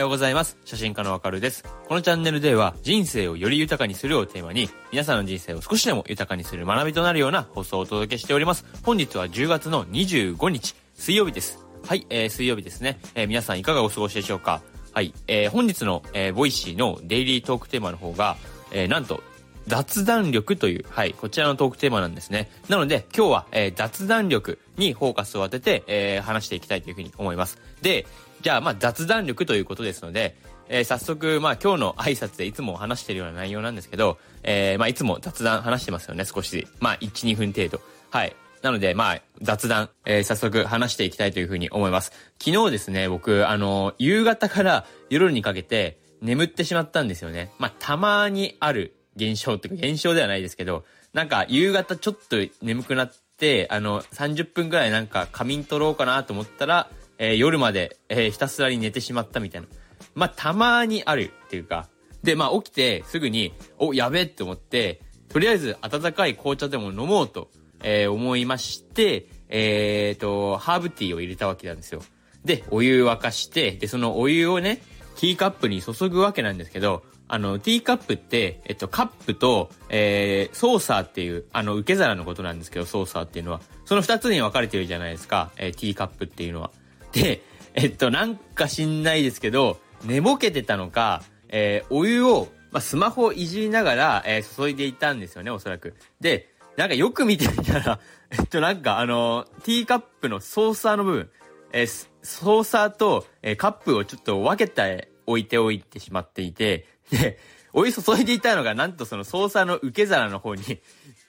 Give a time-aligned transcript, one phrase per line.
[0.00, 0.56] ようございます。
[0.64, 1.62] 写真家のわかるです。
[1.86, 8.64] このチャンネルでは人生をより豊かにするをテーマに皆さんの人生を少しでも豊かにする学びとなるような放送をお届けしております。
[8.82, 11.64] 本日は10月の25日水曜日です。
[11.86, 12.98] はい、えー、水曜日ですね。
[13.14, 14.62] えー、皆さんいかがお過ごしでしょうか？
[14.92, 18.36] はい、えー、本日の、えー、 Voicy のデイリートークテーマの方が、
[18.72, 19.22] えー、なんと
[19.66, 22.50] 雑談力という、はい、こちらのトークテーマなんですね。
[22.68, 27.58] なので、今日は、えー、雑談力にフォーカスを当てて、えー、話していきたいというふうに思います。
[27.82, 28.06] で、
[28.42, 30.36] じゃあ、まあ、雑談力ということですので、
[30.68, 36.66] えー、早速、まあ、今日の挨拶でいつも話してるような内容なんですけど、えー、まあ、いつも雑談話してますよね、少し。
[36.78, 37.80] まあ、1、2分程度。
[38.10, 38.34] はい。
[38.62, 42.12] なので、まあ、雑談、えー、早速話していきたいというふうに思います。
[42.38, 47.50] 昨日ですね、僕、あの、夕方から夜にかけて眠ってしまったんですよね。
[47.58, 56.88] まあ、たまにある現象っていうか、現象ではないですけど、なんか、夕方ちょっと眠くなって、あの、30分くらいなんか仮眠取ろうかなと思ったら、
[57.22, 59.68] えー、夜まで、えー、ひたすらに寝てしまったみたいな。
[60.14, 61.88] まあ、たまにあるっていうか。
[62.22, 67.50] で、まあ、起きてすぐに、お、やべえって思って、とりあえず温かい紅茶でも飲もうと、
[67.82, 72.02] えー、思いまして、えーと、ハーブティーを入れたわけなんですよ。
[72.44, 74.80] で、お湯沸かして、で、そのお湯をね、
[75.16, 83.60] ティーカップに注ぐわけなんですけど、あの、ティーカップって、えっと、カップと、えー、ソーサーっていう、あの、受け皿のことなんですけど、ソーサーっていうのは。
[83.84, 86.70] その二つに分かれてるじゃないですか、えー、ティーカップっていうのは。
[87.12, 87.42] で、
[87.74, 95.94] えっと、なんか知んないですけど、寝ぼけてたのか、えー、お湯を、まあ、スマホをいじりながら、えー、注いでいたんですよね、おそらく。
[96.20, 101.30] で、なんかよく見てみたら、 えっと、なんかあの、ティーカップのソーサーの部分、
[101.72, 107.38] えー、ソーサーと、えー、カップをちょっと分けて置いておいてしまっていて、で、
[107.72, 110.80] お湯注いでいたのが、なんとそのソーサーの受け皿の方に、 チ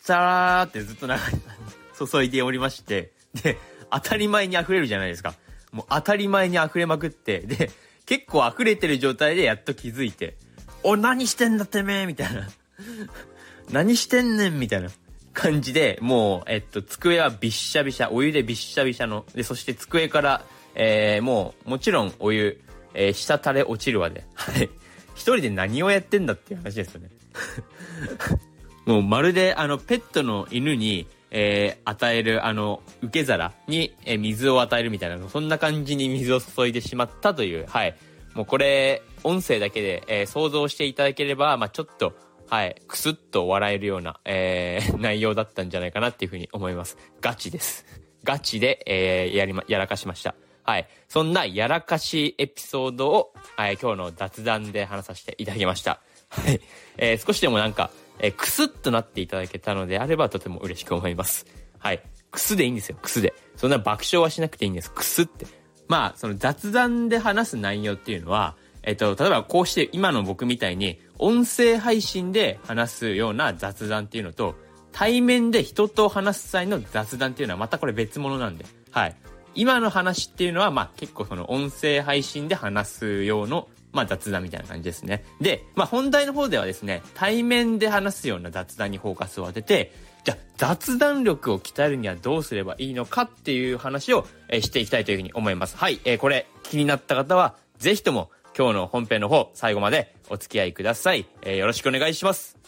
[0.07, 1.19] ャーってずっと流れ、
[2.07, 3.11] 注いでおりまして、
[3.43, 3.57] で、
[3.91, 5.35] 当たり前に溢れるじゃないですか。
[5.72, 7.72] もう当たり前に溢れまくって、で、
[8.05, 10.36] 結構溢れてる状態でやっと気づいて、
[10.83, 12.50] お、何してんだてめえみたいな。
[13.72, 14.90] 何してんねんみたいな
[15.34, 20.45] 感じで、もう、えっと、机はびっしゃびしゃ、お湯でびっしゃびしゃの、で、そして机から、
[20.75, 22.62] えー、もう、もちろんお湯、
[22.94, 24.25] えー、滴れ落ちるわで。
[24.34, 24.69] はい。
[25.13, 27.09] 一人で何をやってんだっていう話ですよね。
[28.85, 37.96] もうまるで、あの、ペットの犬に、えー、与える、あの、受け皿に、えー、水を与えるみたいな、そんな感じに水を注いでしまったという、はい。
[38.34, 42.14] もうこれ、音声だけで、えー、想像していただければ、まあちょっと、
[42.50, 46.97] はい、くすっと笑えるような、えー、 内容だったんじゃないかなっていうふうに思います。
[47.22, 47.86] ガチです。
[48.25, 50.36] ガチで、えー、やりま、やらかしました。
[50.63, 50.88] はい。
[51.08, 56.02] そんなやらかしエピソードを、はい、今日の雑談で話させていただきました。
[56.30, 56.62] はい。
[56.98, 57.90] えー、少しでもなんか、
[58.21, 61.45] え、くすっとなっていただけたのであればとても嬉しく思います。
[61.79, 62.03] はい。
[62.29, 63.33] くすでいいんですよ、くすで。
[63.57, 64.91] そんな爆笑はしなくていいんです。
[64.91, 65.45] くすって。
[65.87, 74.55] まあ、その雑談で話す内容っていうのは、えっと、例えばこうして今の僕みたいに音声配信で話すような雑談っていうのと、
[74.91, 78.65] 対面で人と話す際の雑談っていうのはまたこれ別物なんで。
[78.91, 79.15] はい。
[79.53, 85.24] 今の話っていうのは、まあ結構その音声配信で話す用のまあ雑談みたいな感じですね。
[85.40, 89.91] で、まあ本題の方ではですね、対面で話すような雑談にフォーカスを当てて、
[90.24, 95.78] じゃあ雑談力を鍛えるにはどうすればいいのかっていう話を、えー、していきたいというふうに思います。
[95.78, 101.25] はい、えー、これ気になった方は、ぜひとも今日の本編の方、最後までお付き合いください。
[101.41, 102.60] えー、よろしくお願いします。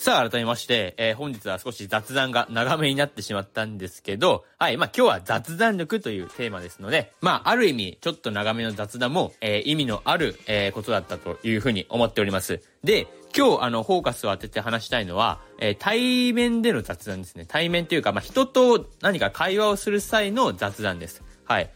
[0.00, 12.62] さあ、改めまして、えー、本日は少し雑談が長めになってしまったんですけど、はい、まあ今日は雑談力というテーマですので、まあある意味、ちょっと長めの雑談も、えー、意味のある、えー、ことだったというふうに思っております。
[12.82, 17.44] で、今日、あの、フォーカスを当てて話したいのは、えー、対面での雑談ですね。
[17.46, 21.22] 対面というか、まあ人と何か会話をする際の雑談です。
[21.44, 21.70] はい。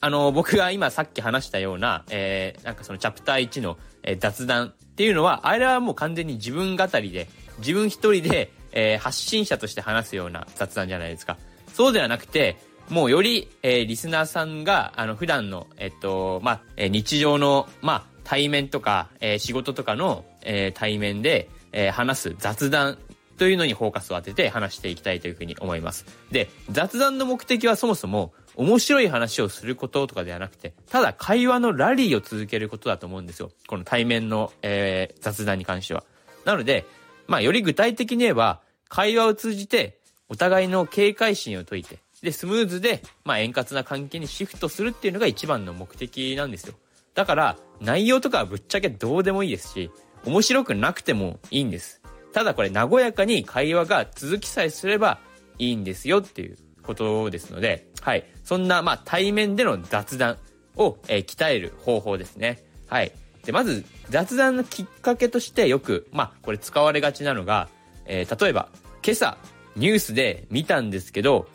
[0.00, 7.28] あの、僕が今さっき話したような、えー、なんかそのチャプター1の、えー、雑談っていうのは、あれはもう完全に自分語りで、
[7.58, 11.36] 自分一人で、えー、発信者として話すような雑談じゃないですか。
[11.74, 12.56] そうではなくて、
[12.90, 22.98] もうより、えー、リスナーさんが、あの、普段の、えっと、まあ、えー、日常の、まあ、対面とか、えー、仕事とかの、えー、対面で、えー、話す雑談
[23.38, 26.04] というのにフォーカスを当てて話していきたいというふうに思います。
[26.30, 33.50] で、雑談の目的はそもそも面白い話をすることとかではなくて、ただ会話のラリーを続けることだと思うんですよ。
[33.66, 36.04] この対面の、えー、雑談に関しては。
[36.44, 36.84] なので、
[37.28, 46.74] まあ、より具体的に言えば、会話を通じて、お互いの警戒心を解いて、で、スムーズで、まあ、円滑な関係にシフトするっていうのが一番の目的なんですよ。
[47.14, 49.90] だから、内容とかはぶっちゃけどうでもいいですし、
[50.24, 52.00] 面白くなくてもいいんです。
[52.32, 55.20] ただこれ、和やかに会話が続きさえすれば
[55.58, 58.24] いいんですよっていうことですので、はい。
[58.42, 60.38] そんな、まあ、対面での雑談
[60.76, 62.64] を、えー、鍛える方法ですね。
[62.86, 63.12] はい。
[63.48, 67.70] で、まず、雑談のきっかけとしてよく、まあ、これ使われがちなのが、
[68.04, 68.68] えー、例えば、
[69.02, 69.38] 今朝、
[69.74, 71.48] ニュースで見たんですけど、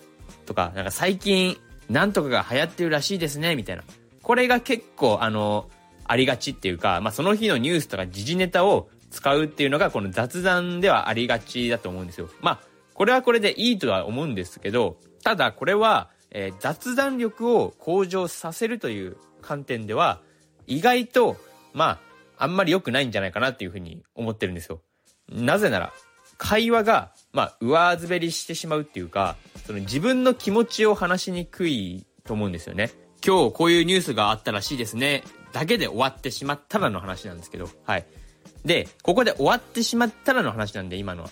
[0.48, 1.56] とか、なんか最近、
[1.92, 3.84] なんとかが流行ってるらしいですね、みたいな。
[4.24, 5.70] これが結構、あの、
[6.06, 12.28] ありがちっていうか、まあ、その日のニュースとか時事ネタを使うっていうのが、この雑談ではありがちだと思うんですよ。
[12.42, 12.60] まあ、
[12.96, 20.22] これはこれでいいとは思うんですけど、ただこれは、えー、雑談力を向上させるという観点では、
[20.66, 21.38] 意外と、
[21.74, 22.00] ま
[22.38, 24.82] あ、あんまり良くないんじゃないかなっていうふうに思ってるんですよ。
[25.30, 25.94] なぜなら、
[26.38, 29.36] 会話が、まあ、上滑りしてしまうっていうか、
[29.66, 32.92] その自分の気持ちを話しにくいと思うんですよね。
[33.26, 35.24] 今日こういうニュースがあったらしいですね。
[35.54, 38.06] だけで終わってしまったらの話なんですけど、はい。
[38.66, 41.30] で、ここで終わってしまったらの話なんで、今のは。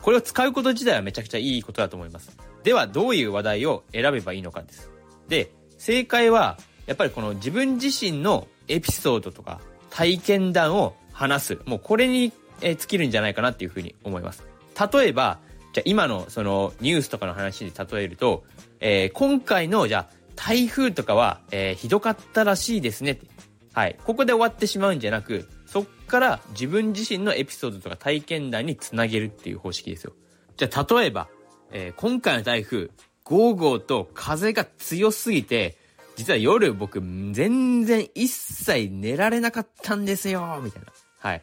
[0.00, 2.36] これを使うこと自体はめちゃくちゃいいことだと思います。
[2.62, 4.90] では、どういう話題を選べばいいのかです。
[5.28, 9.60] で、正解は、やっぱりこの自分自身のエピソードとか
[9.90, 11.58] 体験談を話す。
[11.66, 14.44] もうこれに尽きるんじゃないかなっていうふうに思います。
[14.92, 15.38] 例えば、
[15.72, 18.44] じゃ今のそのニュースとかの話で例えると、
[18.80, 23.26] えー、今回のじゃ台風とかは、えー、ひどかったらしいですねって。
[23.72, 23.96] はい。
[24.04, 30.14] ここで終わってしまうんじゃなく、そっから自分自身のエピソードとか体験談につなげるっていう方式ですよ。
[30.56, 31.28] じゃあ例えば、
[31.72, 32.90] えー、今回の台風、
[33.24, 35.76] ゴーゴーと風が強すぎて、
[36.16, 37.00] 実は夜僕
[37.32, 40.88] 全然一切寝られなかったんですよ、みたいな。
[41.18, 41.42] はい。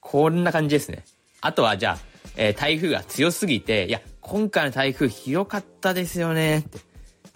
[0.00, 1.04] こんな感じですね。
[1.40, 1.98] あとはじゃあ、
[2.36, 6.78] えー、台風が強すぎて、いや、今回の台風ひどかったですよね、って。
[6.78, 6.80] い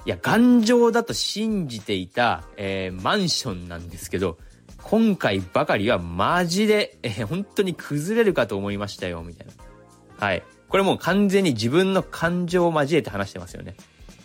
[0.07, 4.39] や、頑丈だと信じていた、えー、マンションなんですけど、
[4.83, 9.53] 今回ばかりはマジで、えー、本当に崩れるかと思いましたよ、みたいな。
[10.27, 10.43] はい。
[10.69, 13.75] これもう完全に自分の感情を交えて話してますよね。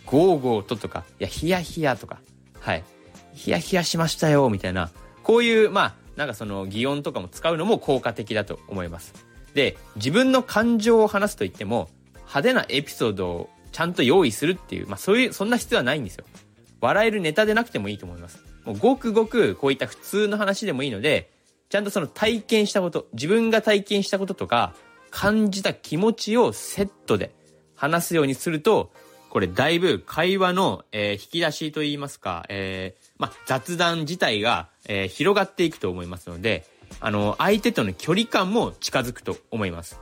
[0.06, 2.20] ゴーゴーととか、いや、ヒヤヒヤとか、
[2.66, 2.84] はい。
[3.32, 4.90] ヒヤヒヤしましたよ、みたいな。
[5.22, 9.14] こういう、まあ、なんかその擬音とかも使うのも効果的だと思います。
[9.54, 16.24] で、自分の感情を話すと言っても、派手なエピソードをちゃんと用意するっていう、まあそういう、そんな必要はないんですよ。
[16.80, 18.42] 笑えるネタでなくてもいいと思います。
[18.64, 21.30] もうごくごくこういった普通の話でもいいので、
[21.68, 24.74] ちゃんとその体験したこと、自分が体験したこととか、
[25.10, 27.32] 感じた気持ちをセットで
[27.76, 28.90] 話すようにすると、
[29.30, 36.64] これだいぶ会話の、えー、引き出しといいますか、えー、ま雑談自体が、えー、広がっていくと思いますので、
[37.00, 40.00] あの、相手との距離感も近づくと思います。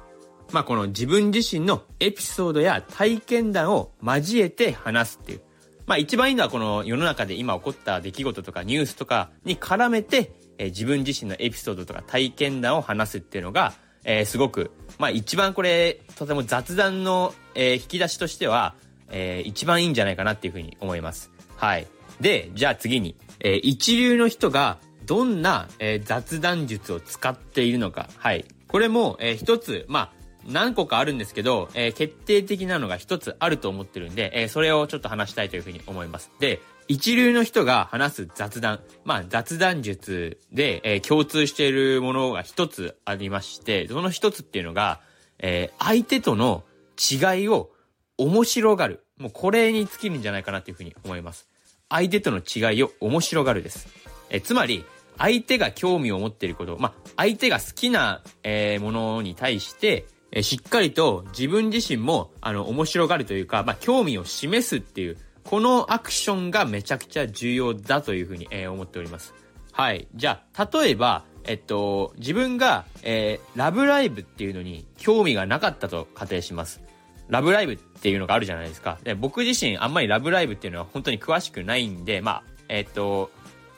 [0.53, 5.41] まあ、この自分自身のエピソードや体験談を交えて話すっていう。
[5.87, 13.75] まあ、一番いいのはこの世の中で今起こった出来事とかニュースとかに絡めて、えー、自分自身のエピソードとか体験談を話すっていうのが、
[14.05, 18.75] えー、すごく、まあ、一番これ、とても雑談の、えー、引き出しとしては、
[19.11, 21.31] えー、一番いいんじゃないかなっていうふうに思います。
[21.57, 21.87] はい。
[22.21, 28.09] で、じゃあ次に、えー、一流の人がどんな、えー、雑談術を使っているのか。
[28.17, 28.45] はい。
[28.69, 30.13] これも、えー、一つ、まあ、
[30.47, 36.31] 何個かあるんですけど、えー、決定的なのが一つあると思ってるんで、えー、それをちょっと話したいというふうに思います。
[36.39, 38.81] で、一流の人が話す雑談。
[39.05, 45.01] まあ、雑談術で、えー、共通しているものが一つありまして、その一つっていうのが、
[45.39, 46.65] えー、相手との
[46.99, 47.71] 違いを
[48.19, 49.05] 面白がる。
[49.19, 51.49] もうこれに尽きるんじゃないかなっていうふうに思います。
[51.89, 53.89] 相手との違いを面白がるです。
[54.31, 54.85] えつまり、
[55.19, 69.35] 相手が興味を持っていること、まあ、相手が好きな、えー、ものに対して、え、しっかりと自分自身も、あの、面白がるというか、まあ、興味を示すっていう、このアクションがめちゃくちゃ重要だというふうに、えー、思っております。
[69.71, 70.09] はい。
[70.15, 76.81] じゃあ、例えば、えっと、自分が、えー、ラブライブっていうのに興味がなかったと仮定します。
[77.29, 78.99] ラブライブっていうのがあるじゃないですか。
[79.03, 83.31] で僕自身あんまりラブライブっていうのは本当に詳しくないんで、まあ、えっ、と、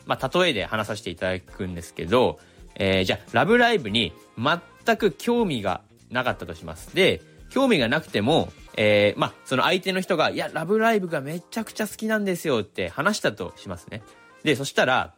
[0.06, 2.38] まあ、例えで話させていただくんですけど、
[2.76, 6.94] えー、じゃあ、ラブライブに全く興味がなかったとします。
[6.94, 14.02] で、興味がなくても、えー、まあ、その相手の人が、いや、ラブライブがめちゃくちゃ好きなんですよって話したとしますね。
[14.44, 15.14] で、そしたら、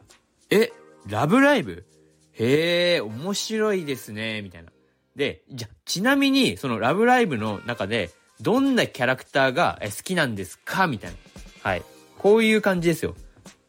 [0.51, 0.71] え、
[1.07, 1.85] ラブライブ？
[2.33, 4.71] へえ、面白いですね、みたいな。
[5.17, 10.87] で、じゃ、ちなみに、そのラブライブの中で、どんなキャラクターが好きなんですか？
[10.87, 11.17] みたいな。
[11.63, 11.83] はい。
[12.19, 13.15] こういう感じですよ。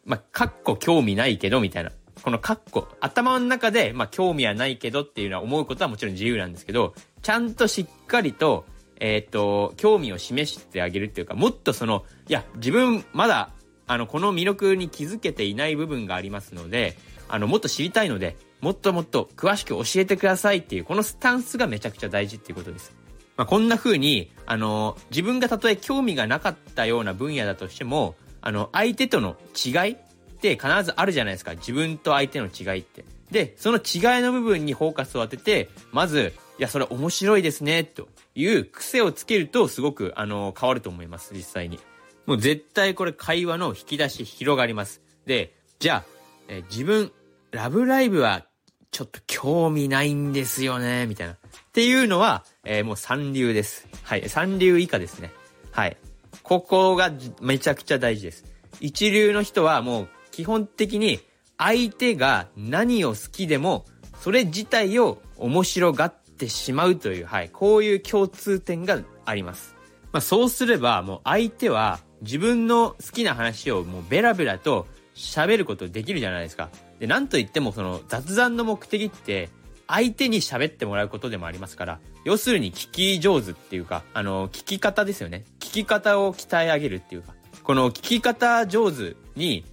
[0.06, 1.92] まあ、かっこ興味ないけど、みたいな。
[2.22, 8.66] このかっこ、頭の中で、まあ、興味はないけどっていうのは思うことはもちろん自由なんですけど、ちゃんとしっかりと、
[9.00, 13.52] えっ、と、興味を示してあげるっていうか、もっとその、いや、自分まだ、
[13.88, 16.98] あの、この魅力に気づけていない部分がありますので、
[17.30, 22.94] あの、もっと知りたいので、もっともっと詳しく教えてくださいっていう、このスタンスがめちゃくちゃ大事っていうことです。
[23.40, 29.98] まあ、こんな風に、あの、自分がたとえ興味がなかったような分野だとしても、あの、相手との違いっ
[30.42, 31.56] て必ずあるじゃないですか。
[31.56, 33.06] 自分と相手の違いって。
[33.32, 41.80] で、その違いの部分にフォーカスを当てて、まず、いや、それ面白いですね、という癖をつけると、すごく、あの、変わると思います、実際に。
[42.26, 45.02] もう絶対これ会話の引き出し広がります。
[45.26, 46.04] で、じゃあ、
[46.50, 47.14] え自分、
[47.52, 48.46] ラブライブは
[48.92, 51.38] ちょっと興味ないんですよね、みたいな。
[51.80, 53.88] っていうのは、えー、もう三流です。
[54.04, 54.28] はい。
[54.28, 55.32] 三流以下ですね。
[55.72, 55.96] はい。
[56.44, 57.10] ここが
[57.40, 58.44] めちゃくちゃ大事です。
[58.82, 61.22] 一流の人はもう基本的に
[61.58, 63.86] 相手が何を好きでも、
[64.20, 67.50] それ自体を面白がってしまうという、はい。
[67.50, 69.74] こういう共通点があります。
[70.12, 76.72] まあそうすればもう相手は自分の好きな話をもうベラベラと喋ることできるじゃないですか。
[77.00, 79.48] で、なんといってもその雑談の目的って
[79.90, 85.46] 相手に喋ってもらうことでもありますから、要するに聞き上手っていうか、あの、聞き方ですよね。
[85.60, 89.66] 聞き方を鍛え上げるっていうか、この聞き方上手に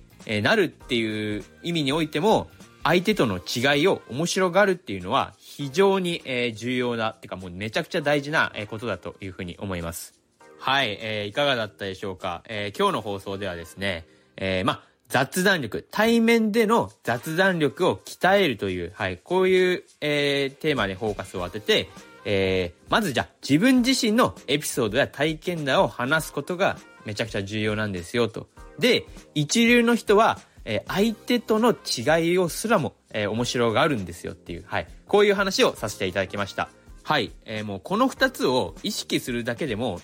[0.43, 2.49] なるっていう意味においても、
[2.83, 6.23] 相手との違いを面白がるっていうのは非常に、
[6.55, 10.15] 重要な、ってかもうめちゃくちゃ大事な、ことだというふうに思います。
[10.59, 12.43] はい、えー、いかがだったでしょうか。
[12.47, 14.07] えー、今日の放送ではですね、
[14.39, 21.89] えー、ま雑談力、対面での雑談力を鍛えるという、はい、こういう、えー、テーマでフォーカスを当てて、
[22.25, 28.49] えー、まずじゃあ自分自身のエピソードや体験談を話すことがめちゃくちゃ重要なんですよと。
[28.79, 36.69] で、一流の人は、えー、相手との違いをすらも、えー、面白があるんですよっていう、はい、こういう話をさせていただきました。
[37.05, 37.31] はい。
[37.45, 40.01] えー、もうこの二つを意識するだけでも、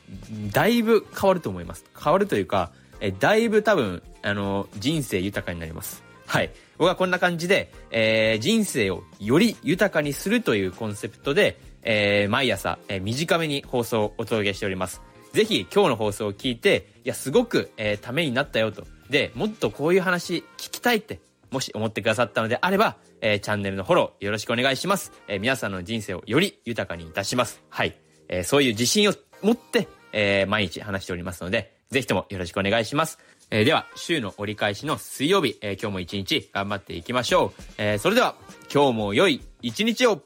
[0.52, 1.84] だいぶ変わると思います。
[2.00, 2.70] 変わるというか、
[3.02, 6.04] え、だいぶ多分、あの、人生豊かになります。
[6.24, 6.50] はい。
[6.78, 15.02] 僕はこんな感じで、えー、人生をより豊かにするというコンセプトで、えー、毎朝、えー、短めに放送をお届けしております。
[15.32, 18.86] ぜひ今日の放送を聞いて、いや、すごく、えー、ためになったよと。
[19.10, 21.18] で、もっとこういう話聞きたいって、
[21.50, 25.10] もし思ってくださったのであれば、えー、チャンネルのフォローよろしくお願いします。
[25.26, 27.64] えー、皆さんの人生をより豊かにいたします。
[27.68, 27.96] はい。
[28.28, 33.18] えー、そういう自信を持って、え毎日話しておりますので、ぜひともよろしくお願いします。
[33.50, 37.62] えでは、週の折り返しの水曜日、え今日も一日頑張っていきましょう。
[37.76, 38.34] えそれでは、
[38.72, 40.22] 今日も良い一日を